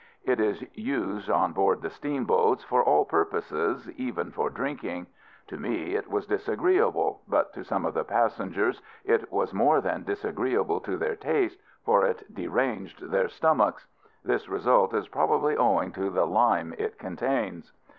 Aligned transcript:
It 0.23 0.39
is 0.39 0.63
used, 0.73 1.29
on 1.29 1.53
board 1.53 1.83
the 1.83 1.91
steamboats, 1.91 2.63
for 2.63 2.83
all 2.83 3.05
purposes, 3.05 3.87
even 3.91 4.31
for 4.31 4.49
drinking. 4.49 5.05
To 5.49 5.59
me 5.59 5.93
it 5.93 6.09
was 6.09 6.25
disagreeable; 6.25 7.21
but 7.27 7.53
to 7.53 7.63
some 7.63 7.85
of 7.85 7.93
the 7.93 8.03
passengers 8.03 8.81
it 9.05 9.31
was 9.31 9.53
more 9.53 9.79
than 9.79 10.03
disagreeable 10.03 10.79
to 10.79 10.97
their 10.97 11.15
taste, 11.15 11.59
for 11.85 12.03
it 12.03 12.33
deranged 12.33 13.11
their 13.11 13.29
stomachs. 13.29 13.85
This 14.25 14.49
result 14.49 14.95
is 14.95 15.07
probably 15.07 15.55
owing 15.55 15.91
to 15.91 16.09
the 16.09 16.25
lime 16.25 16.73
it 16.79 16.97
contains. 16.97 17.71